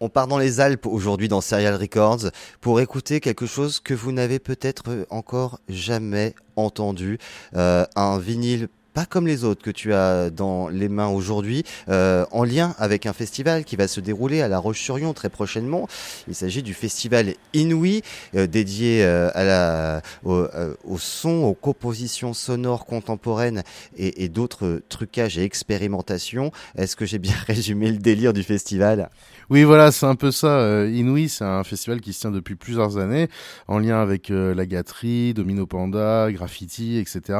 On 0.00 0.08
part 0.08 0.28
dans 0.28 0.38
les 0.38 0.60
Alpes 0.60 0.86
aujourd'hui 0.86 1.26
dans 1.28 1.40
Serial 1.40 1.74
Records 1.74 2.30
pour 2.60 2.80
écouter 2.80 3.18
quelque 3.18 3.46
chose 3.46 3.80
que 3.80 3.94
vous 3.94 4.12
n'avez 4.12 4.38
peut-être 4.38 5.06
encore 5.10 5.58
jamais 5.68 6.34
entendu. 6.54 7.18
Euh, 7.56 7.84
un 7.96 8.18
vinyle 8.18 8.68
pas 8.98 9.06
comme 9.06 9.28
les 9.28 9.44
autres 9.44 9.62
que 9.62 9.70
tu 9.70 9.94
as 9.94 10.28
dans 10.28 10.66
les 10.66 10.88
mains 10.88 11.06
aujourd'hui, 11.06 11.62
euh, 11.88 12.26
en 12.32 12.42
lien 12.42 12.74
avec 12.78 13.06
un 13.06 13.12
festival 13.12 13.62
qui 13.62 13.76
va 13.76 13.86
se 13.86 14.00
dérouler 14.00 14.42
à 14.42 14.48
La 14.48 14.58
Roche-sur-Yon 14.58 15.12
très 15.12 15.28
prochainement. 15.28 15.86
Il 16.26 16.34
s'agit 16.34 16.64
du 16.64 16.74
festival 16.74 17.34
Inouï, 17.54 18.02
euh, 18.34 18.48
dédié 18.48 19.04
euh, 19.04 19.30
à 19.34 19.44
la, 19.44 20.02
au, 20.24 20.98
son, 20.98 21.44
aux 21.44 21.54
compositions 21.54 22.34
sonores 22.34 22.86
contemporaines 22.86 23.62
et, 23.96 24.24
et 24.24 24.28
d'autres 24.28 24.82
trucages 24.88 25.38
et 25.38 25.44
expérimentations. 25.44 26.50
Est-ce 26.76 26.96
que 26.96 27.06
j'ai 27.06 27.20
bien 27.20 27.36
résumé 27.46 27.92
le 27.92 27.98
délire 27.98 28.32
du 28.32 28.42
festival? 28.42 29.10
Oui, 29.50 29.64
voilà, 29.64 29.92
c'est 29.92 30.04
un 30.04 30.14
peu 30.14 30.30
ça. 30.30 30.58
Euh, 30.58 30.92
Inouï, 30.92 31.30
c'est 31.30 31.44
un 31.44 31.64
festival 31.64 32.02
qui 32.02 32.12
se 32.12 32.20
tient 32.20 32.30
depuis 32.30 32.54
plusieurs 32.54 32.98
années, 32.98 33.28
en 33.66 33.78
lien 33.78 33.98
avec 33.98 34.30
euh, 34.30 34.54
la 34.54 34.66
gâterie, 34.66 35.32
Domino 35.32 35.64
Panda, 35.64 36.30
Graffiti, 36.30 36.98
etc. 36.98 37.38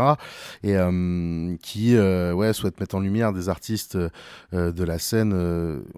Et 0.62 0.74
euh, 0.74 1.47
qui 1.56 1.96
ouais, 1.96 2.52
souhaite 2.52 2.78
mettre 2.80 2.96
en 2.96 3.00
lumière 3.00 3.32
des 3.32 3.48
artistes 3.48 3.96
de 3.96 4.84
la 4.84 4.98
scène. 4.98 5.32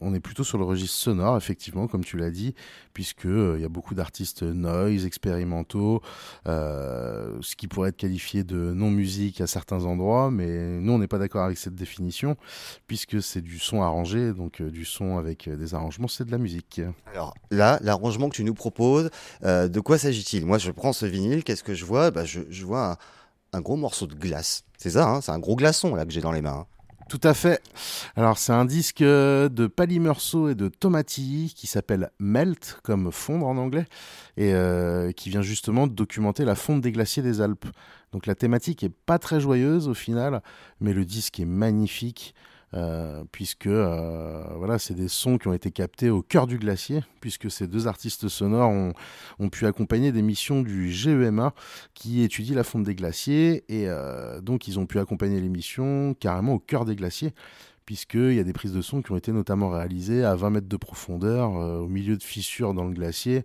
on 0.01 0.15
est 0.15 0.21
plutôt 0.21 0.45
sur 0.45 0.59
le 0.59 0.65
registre 0.65 0.97
sonore, 0.97 1.37
effectivement, 1.37 1.89
comme 1.89 2.05
tu 2.05 2.17
l'as 2.17 2.31
dit, 2.31 2.55
puisque 2.93 3.25
il 3.25 3.61
y 3.61 3.65
a 3.65 3.69
beaucoup 3.69 3.95
d'artistes 3.95 4.43
noise, 4.43 5.07
expérimentaux, 5.07 6.03
ce 6.47 7.57
qui 7.57 7.69
pourrait 7.69 7.91
être 7.91 7.97
qualifié 7.97 8.45
de 8.45 8.73
non-musique 8.73 9.41
à 9.41 9.47
certains 9.47 9.85
endroits, 9.85 10.31
mais 10.31 10.81
nous, 10.81 10.93
on 10.93 10.99
n'est 10.99 11.09
pas 11.09 11.19
d'accord 11.19 11.45
avec 11.45 11.59
cette 11.59 11.75
définition, 11.75 12.37
puisque 12.87 13.23
c'est 13.23 13.41
du 13.41 13.59
son 13.59 13.83
arrangé, 13.83 14.33
donc 14.33 14.63
du 14.63 14.85
son 14.85 15.19
avec 15.19 15.49
des 15.49 15.75
arrangements 15.75 16.09
c'est 16.09 16.25
de 16.25 16.31
la 16.31 16.39
musique. 16.39 16.81
Alors 17.07 17.35
là, 17.51 17.79
l'arrangement 17.83 18.29
que 18.29 18.37
tu 18.37 18.45
nous 18.45 18.55
proposes, 18.55 19.11
euh, 19.45 19.69
de 19.69 19.81
quoi 19.81 19.99
s'agit-il? 19.99 20.47
Moi, 20.47 20.59
je 20.59 20.71
prends 20.71 20.93
ce 20.93 21.07
vinyle, 21.07 21.45
qu'est-ce 21.45 21.65
que 21.65 21.75
je 21.75 21.85
vois? 21.85 22.11
Bah, 22.11 22.25
je, 22.25 22.65
vois 22.65 22.93
un, 22.93 22.97
gros 23.55 23.77
morceau 23.77 24.07
de 24.07 24.15
glace. 24.15 24.65
C'est 24.79 24.91
ça, 24.91 25.09
hein, 25.09 25.21
c'est 25.21 25.33
un 25.33 25.39
gros 25.39 25.57
glaçon 25.57 25.95
là 25.95 26.05
que 26.05 26.13
j'ai 26.13 26.21
dans 26.21 26.33
les 26.33 26.43
mains. 26.43 26.61
Hein. 26.61 26.67
Tout 27.11 27.21
à 27.25 27.35
fait. 27.35 27.61
Alors 28.15 28.39
c'est 28.39 28.53
un 28.53 28.65
disque 28.65 29.03
de 29.03 29.67
Pali 29.67 29.99
Meursault 29.99 30.51
et 30.51 30.55
de 30.55 30.69
Tomati 30.69 31.53
qui 31.57 31.67
s'appelle 31.67 32.11
Melt, 32.21 32.79
comme 32.85 33.11
fondre 33.11 33.49
en 33.49 33.57
anglais, 33.57 33.87
et 34.37 34.55
euh, 34.55 35.11
qui 35.11 35.29
vient 35.29 35.43
justement 35.43 35.89
documenter 35.89 36.45
la 36.45 36.55
fonte 36.55 36.81
des 36.83 36.93
glaciers 36.93 37.25
des 37.25 37.41
Alpes. 37.41 37.67
Donc 38.13 38.27
la 38.27 38.37
thématique 38.37 38.85
est 38.85 38.95
pas 38.95 39.19
très 39.19 39.41
joyeuse 39.41 39.89
au 39.89 39.95
final, 39.95 40.41
mais 40.81 40.93
le 40.93 41.05
disque 41.05 41.41
est 41.41 41.45
magnifique. 41.45 42.33
Euh, 42.73 43.25
puisque 43.33 43.67
euh, 43.67 44.45
voilà, 44.55 44.79
c'est 44.79 44.95
des 44.95 45.09
sons 45.09 45.39
qui 45.39 45.49
ont 45.49 45.53
été 45.53 45.73
captés 45.73 46.09
au 46.09 46.23
cœur 46.23 46.47
du 46.47 46.57
glacier, 46.57 47.03
puisque 47.21 47.51
ces 47.51 47.67
deux 47.67 47.89
artistes 47.89 48.29
sonores 48.29 48.71
ont, 48.71 48.93
ont 49.41 49.49
pu 49.49 49.67
accompagner 49.67 50.13
des 50.13 50.23
missions 50.23 50.63
du 50.63 50.91
GEMA 50.91 51.53
qui 51.95 52.23
étudie 52.23 52.55
la 52.55 52.63
fonte 52.63 52.85
des 52.85 52.95
glaciers, 52.95 53.65
et 53.69 53.89
euh, 53.89 54.41
donc 54.41 54.69
ils 54.69 54.79
ont 54.79 54.87
pu 54.87 55.01
accompagner 55.01 55.41
les 55.41 55.49
missions 55.49 56.15
carrément 56.15 56.55
au 56.55 56.59
cœur 56.61 56.85
des 56.85 56.97
glaciers 56.97 57.35
puisqu'il 57.87 58.35
y 58.35 58.39
a 58.39 58.45
des 58.45 58.53
prises 58.53 58.73
de 58.73 58.83
son 58.83 59.03
qui 59.03 59.11
ont 59.11 59.17
été 59.17 59.33
notamment 59.33 59.69
réalisées 59.69 60.25
à 60.25 60.37
20 60.37 60.51
mètres 60.51 60.69
de 60.69 60.77
profondeur, 60.77 61.51
au 61.51 61.89
milieu 61.89 62.17
de 62.17 62.23
fissures 62.23 62.73
dans 62.73 62.85
le 62.85 62.95
glacier, 62.95 63.43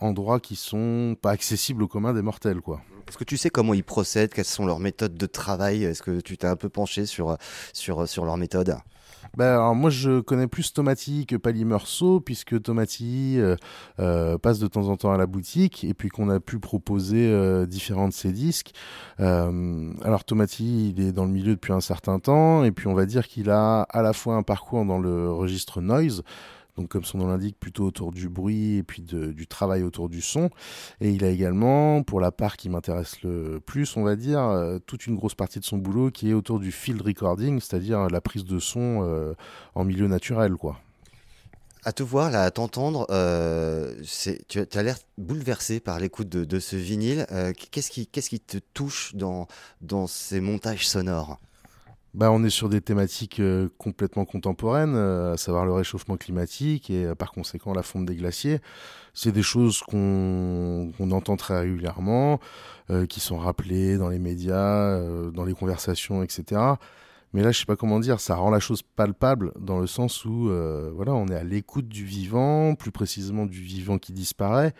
endroits 0.00 0.40
qui 0.40 0.56
sont 0.56 1.16
pas 1.20 1.30
accessibles 1.30 1.82
au 1.82 1.88
commun 1.88 2.12
des 2.12 2.22
mortels, 2.22 2.60
quoi. 2.60 2.80
Est-ce 3.08 3.18
que 3.18 3.24
tu 3.24 3.36
sais 3.36 3.50
comment 3.50 3.74
ils 3.74 3.84
procèdent? 3.84 4.32
Quelles 4.32 4.44
sont 4.44 4.66
leurs 4.66 4.80
méthodes 4.80 5.16
de 5.16 5.26
travail? 5.26 5.84
Est-ce 5.84 6.02
que 6.02 6.20
tu 6.20 6.38
t'es 6.38 6.46
un 6.46 6.56
peu 6.56 6.68
penché 6.68 7.06
sur, 7.06 7.36
sur, 7.72 8.08
sur 8.08 8.24
leurs 8.24 8.36
méthodes? 8.36 8.76
Ben, 9.36 9.46
alors 9.46 9.74
moi 9.74 9.90
je 9.90 10.20
connais 10.20 10.46
plus 10.46 10.72
Tomati 10.72 11.26
que 11.26 11.34
Pali 11.34 11.64
Meursault 11.64 12.20
puisque 12.20 12.62
Tomati 12.62 13.34
euh, 13.38 13.56
euh, 13.98 14.38
passe 14.38 14.60
de 14.60 14.68
temps 14.68 14.88
en 14.88 14.96
temps 14.96 15.12
à 15.12 15.18
la 15.18 15.26
boutique 15.26 15.82
et 15.82 15.92
puis 15.92 16.08
qu'on 16.08 16.28
a 16.28 16.38
pu 16.38 16.60
proposer 16.60 17.28
euh, 17.28 17.66
différents 17.66 18.08
de 18.08 18.12
ses 18.12 18.32
disques. 18.32 18.72
alors 19.18 20.24
Tomati 20.24 20.90
il 20.90 21.00
est 21.00 21.12
dans 21.12 21.24
le 21.24 21.32
milieu 21.32 21.54
depuis 21.54 21.72
un 21.72 21.80
certain 21.80 22.20
temps 22.20 22.64
et 22.64 22.70
puis 22.70 22.86
on 22.86 22.94
va 22.94 23.06
dire 23.06 23.26
qu'il 23.26 23.50
a 23.50 23.82
à 23.82 24.02
la 24.02 24.12
fois 24.12 24.36
un 24.36 24.42
parcours 24.42 24.84
dans 24.84 24.98
le 24.98 25.32
registre 25.32 25.80
noise 25.80 26.22
donc 26.76 26.88
comme 26.88 27.04
son 27.04 27.18
nom 27.18 27.28
l'indique, 27.28 27.58
plutôt 27.58 27.84
autour 27.84 28.10
du 28.10 28.28
bruit 28.28 28.76
et 28.76 28.82
puis 28.82 29.02
du 29.02 29.46
travail 29.46 29.82
autour 29.82 30.08
du 30.08 30.20
son. 30.20 30.50
Et 31.00 31.10
il 31.10 31.24
a 31.24 31.28
également, 31.28 32.02
pour 32.02 32.20
la 32.20 32.32
part 32.32 32.56
qui 32.56 32.68
m'intéresse 32.68 33.22
le 33.22 33.60
plus, 33.60 33.96
on 33.96 34.02
va 34.02 34.16
dire, 34.16 34.40
euh, 34.40 34.78
toute 34.84 35.06
une 35.06 35.14
grosse 35.14 35.34
partie 35.34 35.60
de 35.60 35.64
son 35.64 35.78
boulot 35.78 36.10
qui 36.10 36.30
est 36.30 36.34
autour 36.34 36.58
du 36.58 36.72
field 36.72 37.00
recording, 37.02 37.60
c'est-à-dire 37.60 38.08
la 38.08 38.20
prise 38.20 38.44
de 38.44 38.58
son 38.58 39.02
euh, 39.04 39.34
en 39.74 39.84
milieu 39.84 40.08
naturel, 40.08 40.54
quoi. 40.54 40.80
À 41.86 41.92
te 41.92 42.02
voir, 42.02 42.30
là, 42.30 42.44
à 42.44 42.50
t'entendre, 42.50 43.06
euh, 43.10 43.94
tu 44.48 44.58
as 44.72 44.82
l'air 44.82 44.96
bouleversé 45.18 45.80
par 45.80 46.00
l'écoute 46.00 46.30
de, 46.30 46.58
ce 46.58 46.76
vinyle. 46.76 47.26
qu'est-ce, 47.70 47.90
qui, 47.90 48.40
te 48.40 48.56
touche 48.72 49.14
dans 49.14 50.06
ces 50.06 50.40
montages 50.40 50.88
sonores? 50.88 51.38
Bah, 52.14 52.30
on 52.30 52.44
est 52.44 52.50
sur 52.50 52.68
des 52.68 52.80
thématiques 52.80 53.40
euh, 53.40 53.68
complètement 53.76 54.24
contemporaines, 54.24 54.94
euh, 54.94 55.32
à 55.34 55.36
savoir 55.36 55.66
le 55.66 55.72
réchauffement 55.72 56.16
climatique 56.16 56.88
et 56.88 57.06
euh, 57.06 57.14
par 57.16 57.32
conséquent 57.32 57.74
la 57.74 57.82
fonte 57.82 58.06
des 58.06 58.14
glaciers. 58.14 58.60
C'est 59.14 59.32
des 59.32 59.42
choses 59.42 59.80
qu'on 59.80 60.92
entend 61.10 61.36
très 61.36 61.60
régulièrement, 61.60 62.40
qui 63.08 63.20
sont 63.20 63.38
rappelées 63.38 63.96
dans 63.96 64.08
les 64.08 64.18
médias, 64.18 65.00
dans 65.30 65.44
les 65.44 65.54
conversations, 65.54 66.24
etc. 66.24 66.60
Mais 67.32 67.44
là, 67.44 67.52
je 67.52 67.60
sais 67.60 67.64
pas 67.64 67.76
comment 67.76 68.00
dire, 68.00 68.18
ça 68.18 68.34
rend 68.34 68.50
la 68.50 68.58
chose 68.58 68.82
palpable 68.82 69.52
dans 69.56 69.78
le 69.78 69.86
sens 69.86 70.24
où, 70.24 70.50
voilà, 70.96 71.14
on 71.14 71.28
est 71.28 71.36
à 71.36 71.44
l'écoute 71.44 71.86
du 71.86 72.04
vivant, 72.04 72.74
plus 72.74 72.90
précisément 72.90 73.46
du 73.46 73.60
vivant 73.60 73.98
qui 73.98 74.12
disparaît. 74.12 74.74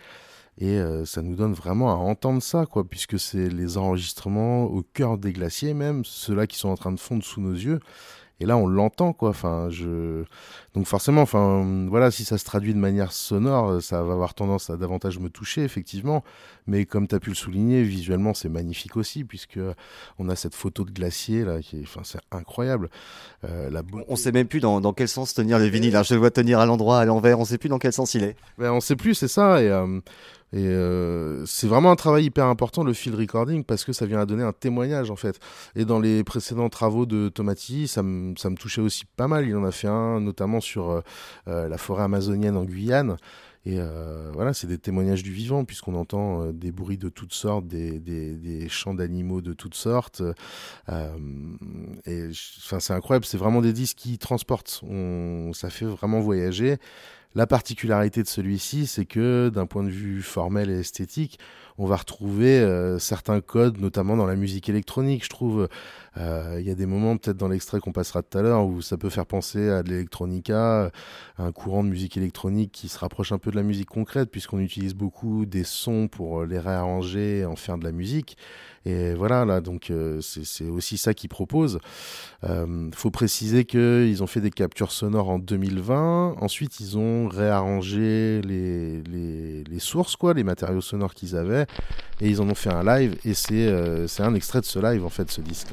Et 0.59 0.78
euh, 0.78 1.04
ça 1.04 1.22
nous 1.22 1.34
donne 1.34 1.53
vraiment 1.53 1.91
à 1.91 1.97
entendre 1.97 2.42
ça, 2.42 2.66
quoi, 2.66 2.84
puisque 2.84 3.19
c'est 3.19 3.48
les 3.48 3.76
enregistrements 3.76 4.65
au 4.65 4.82
cœur 4.82 5.19
des 5.19 5.32
glaciers 5.32 5.75
même, 5.75 6.04
ceux-là 6.04 6.47
qui 6.47 6.59
sont 6.59 6.69
en 6.69 6.76
train 6.76 6.92
de 6.92 7.00
fondre 7.00 7.25
sous 7.25 7.41
nos 7.41 7.53
yeux. 7.53 7.81
Et 8.41 8.47
là, 8.47 8.56
on 8.56 8.66
l'entend, 8.66 9.12
quoi. 9.12 9.28
Enfin, 9.28 9.69
je... 9.70 10.25
Donc 10.75 10.87
forcément, 10.87 11.22
enfin, 11.22 11.87
voilà, 11.88 12.10
si 12.10 12.25
ça 12.25 12.37
se 12.37 12.44
traduit 12.44 12.75
de 12.75 12.78
manière 12.78 13.12
sonore, 13.12 13.81
ça 13.81 14.03
va 14.03 14.12
avoir 14.12 14.34
tendance 14.34 14.70
à 14.70 14.76
davantage 14.76 15.20
me 15.20 15.28
toucher, 15.28 15.62
effectivement. 15.62 16.25
Mais 16.66 16.84
comme 16.84 17.06
tu 17.06 17.14
as 17.14 17.20
pu 17.20 17.31
le 17.31 17.37
souligner, 17.37 17.84
visuellement, 17.84 18.34
c'est 18.34 18.48
magnifique 18.48 18.97
aussi, 18.97 19.22
puisque 19.22 19.60
on 20.19 20.28
a 20.28 20.34
cette 20.34 20.56
photo 20.56 20.84
de 20.84 20.91
glacier, 20.91 21.44
là, 21.44 21.60
qui 21.60 21.78
est, 21.78 21.82
enfin, 21.84 22.00
c'est 22.03 22.19
incroyable. 22.32 22.91
Euh, 23.44 23.70
la... 23.70 23.82
On 24.09 24.16
sait 24.16 24.32
même 24.32 24.48
plus 24.48 24.60
dans, 24.60 24.81
dans, 24.81 24.93
quel 24.93 25.09
sens 25.09 25.32
tenir 25.32 25.60
le 25.60 25.66
vinyle. 25.66 25.97
je 26.04 26.14
le 26.14 26.19
vois 26.19 26.32
tenir 26.32 26.59
à 26.59 26.66
l'endroit, 26.66 26.98
à 26.98 27.04
l'envers, 27.04 27.38
on 27.38 27.44
sait 27.44 27.59
plus 27.59 27.69
dans 27.69 27.78
quel 27.78 27.93
sens 27.93 28.14
il 28.14 28.25
est. 28.25 28.37
Ben, 28.59 28.72
on 28.72 28.81
sait 28.81 28.97
plus, 28.97 29.14
c'est 29.14 29.28
ça. 29.28 29.62
Et... 29.62 29.69
Euh, 29.69 30.00
et 30.54 30.69
euh, 30.69 31.44
c'est 31.47 31.66
vraiment 31.66 31.91
un 31.91 31.97
travail 31.97 32.26
hyper 32.26 32.47
important, 32.47 32.84
le 32.84 32.92
field 32.92 33.19
recording, 33.19 33.65
parce 33.65 33.82
que 33.84 33.92
ça 33.92 34.06
vient 34.06 34.20
à 34.20 34.25
donner 34.25 34.44
un 34.44 34.53
témoignage, 34.53 35.10
en 35.10 35.16
fait. 35.16 35.41
Et 35.75 35.84
dans 35.84 35.98
les 35.98 36.22
précédents 36.22 36.69
travaux 36.69 37.06
de 37.06 37.28
Tomati, 37.28 37.88
ça 37.88 38.04
me, 38.04 38.54
touchait 38.54 38.81
aussi 38.81 39.04
pas 39.04 39.26
mal. 39.26 39.48
Il 39.48 39.56
en 39.56 39.64
a 39.64 39.72
fait 39.72 39.88
un, 39.88 40.20
notamment 40.20 40.60
sur 40.60 40.91
euh, 40.91 41.00
euh, 41.48 41.69
la 41.69 41.76
forêt 41.76 42.04
amazonienne 42.04 42.56
en 42.56 42.64
Guyane. 42.64 43.17
Et 43.67 43.79
voilà, 44.34 44.52
c'est 44.52 44.67
des 44.67 44.76
témoignages 44.76 45.23
du 45.23 45.32
vivant, 45.32 45.64
puisqu'on 45.64 45.94
entend 45.94 46.52
des 46.52 46.70
bruits 46.70 46.99
de 46.99 47.08
toutes 47.08 47.32
sortes, 47.32 47.67
des, 47.67 48.67
chants 48.69 48.93
d'animaux 48.93 49.40
de 49.40 49.55
toutes 49.55 49.75
sortes. 49.75 50.23
et 52.05 52.29
c'est 52.34 52.93
incroyable, 52.93 53.25
c'est 53.25 53.38
vraiment 53.38 53.62
des 53.62 53.73
disques 53.73 53.96
qui 53.96 54.19
transportent. 54.19 54.84
Ça 55.55 55.70
fait 55.70 55.87
vraiment 55.87 56.20
voyager. 56.20 56.76
La 57.36 57.48
particularité 57.48 58.22
de 58.22 58.28
celui-ci, 58.28 58.86
c'est 58.86 59.06
que 59.06 59.48
d'un 59.48 59.66
point 59.66 59.82
de 59.82 59.90
vue 59.90 60.22
formel 60.22 60.70
et 60.70 60.78
esthétique, 60.78 61.40
on 61.76 61.86
va 61.86 61.96
retrouver 61.96 62.60
euh, 62.60 63.00
certains 63.00 63.40
codes, 63.40 63.81
notamment 63.81 64.16
dans 64.16 64.26
la 64.26 64.36
musique 64.36 64.69
électronique. 64.69 65.25
Je 65.25 65.28
trouve, 65.28 65.69
euh, 66.16 66.58
il 66.60 66.66
y 66.66 66.70
a 66.70 66.76
des 66.76 66.86
moments, 66.86 67.16
peut-être 67.16 67.36
dans 67.36 67.48
l'extrait 67.48 67.81
qu'on 67.81 67.90
passera 67.90 68.22
tout 68.22 68.38
à 68.38 68.42
l'heure, 68.42 68.64
où 68.64 68.81
ça 68.81 68.96
peut 68.96 69.10
faire 69.10 69.26
penser 69.26 69.69
à 69.69 69.82
de 69.82 69.90
l'électronica, 69.90 70.92
un 71.38 71.50
courant 71.50 71.82
de 71.82 71.88
musique 71.88 72.16
électronique 72.16 72.70
qui 72.70 72.88
se 72.88 72.98
rapproche 72.98 73.32
un 73.32 73.38
peu 73.38 73.50
de 73.50 73.56
la 73.56 73.64
musique 73.64 73.88
concrète, 73.88 74.31
puisqu'on 74.31 74.60
utilise 74.60 74.94
beaucoup 74.94 75.46
des 75.46 75.64
sons 75.64 76.06
pour 76.06 76.44
les 76.44 76.60
réarranger 76.60 77.38
et 77.40 77.44
en 77.44 77.56
faire 77.56 77.76
de 77.76 77.84
la 77.84 77.92
musique. 77.92 78.36
Et 78.86 79.14
voilà, 79.14 79.44
là, 79.44 79.60
donc 79.60 79.90
euh, 79.90 80.20
c'est 80.20 80.69
aussi 80.69 80.98
ça 80.98 81.14
qu'ils 81.14 81.31
proposent. 81.31 81.78
Il 82.46 82.90
faut 82.94 83.10
préciser 83.10 83.64
qu'ils 83.64 84.22
ont 84.22 84.26
fait 84.26 84.42
des 84.42 84.50
captures 84.50 84.92
sonores 84.92 85.31
en 85.31 85.38
2020. 85.38 86.36
Ensuite, 86.38 86.78
ils 86.78 86.98
ont 86.98 87.24
réarrangé 87.29 88.41
les, 88.43 89.03
les, 89.03 89.79
sources, 89.79 90.17
quoi, 90.17 90.35
les 90.35 90.44
matériaux 90.44 90.81
sonores 90.81 91.15
qu'ils 91.15 91.37
avaient, 91.37 91.67
et 92.21 92.29
ils 92.29 92.41
en 92.41 92.49
ont 92.49 92.55
fait 92.55 92.73
un 92.73 92.85
live, 92.85 93.17
et 93.25 93.35
c'est 93.35 93.67
euh, 93.69 94.06
c'est 94.06 94.23
un 94.23 94.35
extrait 94.35 94.61
de 94.61 94.67
ce 94.67 94.79
live, 94.79 95.05
en 95.05 95.11
fait, 95.11 95.31
ce 95.31 95.41
disque. 95.41 95.69